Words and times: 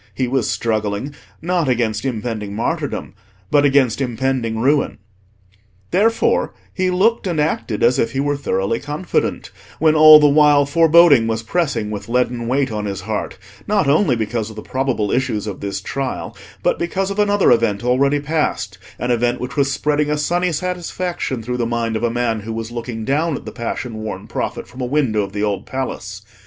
He 0.15 0.27
was 0.27 0.49
struggling 0.49 1.13
not 1.43 1.69
against 1.69 2.05
impending 2.05 2.55
martyrdom, 2.55 3.13
but 3.51 3.65
against 3.65 4.01
impending 4.01 4.57
ruin. 4.57 4.97
Therefore 5.91 6.55
he 6.73 6.89
looked 6.89 7.27
and 7.27 7.39
acted 7.39 7.83
as 7.83 7.99
if 7.99 8.13
he 8.13 8.19
were 8.19 8.35
thoroughly 8.35 8.79
confident, 8.79 9.51
when 9.77 9.93
all 9.93 10.19
the 10.19 10.27
while 10.27 10.65
foreboding 10.65 11.27
was 11.27 11.43
pressing 11.43 11.91
with 11.91 12.09
leaden 12.09 12.47
weight 12.47 12.71
on 12.71 12.85
his 12.85 13.01
heart, 13.01 13.37
not 13.67 13.87
only 13.87 14.15
because 14.15 14.49
of 14.49 14.55
the 14.55 14.63
probable 14.63 15.11
issues 15.11 15.45
of 15.45 15.59
this 15.59 15.79
trial, 15.79 16.35
but 16.63 16.79
because 16.79 17.11
of 17.11 17.19
another 17.19 17.51
event 17.51 17.83
already 17.83 18.19
past—an 18.19 19.11
event 19.11 19.39
which 19.39 19.55
was 19.55 19.71
spreading 19.71 20.09
a 20.09 20.17
sunny 20.17 20.51
satisfaction 20.51 21.43
through 21.43 21.57
the 21.57 21.65
mind 21.67 21.95
of 21.95 22.01
a 22.03 22.09
man 22.09 22.39
who 22.39 22.53
was 22.53 22.71
looking 22.71 23.05
down 23.05 23.35
at 23.35 23.45
the 23.45 23.51
passion 23.51 23.97
worn 23.97 24.25
prophet 24.25 24.67
from 24.67 24.81
a 24.81 24.85
window 24.85 25.21
of 25.21 25.31
the 25.31 25.43
Old 25.43 25.67
Palace. 25.67 26.23